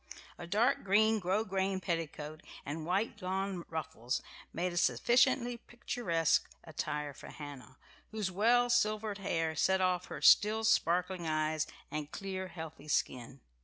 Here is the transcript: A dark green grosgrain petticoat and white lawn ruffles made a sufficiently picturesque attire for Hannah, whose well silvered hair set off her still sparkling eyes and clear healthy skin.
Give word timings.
A 0.39 0.47
dark 0.47 0.83
green 0.83 1.19
grosgrain 1.19 1.79
petticoat 1.79 2.41
and 2.65 2.87
white 2.87 3.21
lawn 3.21 3.63
ruffles 3.69 4.23
made 4.51 4.73
a 4.73 4.77
sufficiently 4.77 5.57
picturesque 5.57 6.49
attire 6.63 7.13
for 7.13 7.27
Hannah, 7.27 7.77
whose 8.09 8.31
well 8.31 8.67
silvered 8.71 9.19
hair 9.19 9.55
set 9.55 9.79
off 9.79 10.05
her 10.05 10.19
still 10.19 10.63
sparkling 10.63 11.27
eyes 11.27 11.67
and 11.91 12.11
clear 12.11 12.47
healthy 12.47 12.87
skin. 12.87 13.41